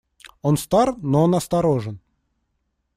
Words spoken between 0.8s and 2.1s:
но он осторожен.